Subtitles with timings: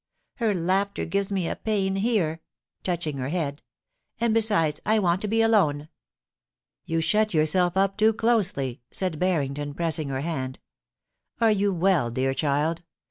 [0.37, 2.41] Her laughter gives me a pain here,'
[2.81, 5.89] touching her head;* and besides, I want to be alone.'
[6.85, 10.57] *You shut yourself up too closely,' said Harrington, pressing her hand.
[10.99, 12.81] * Are you well, dear child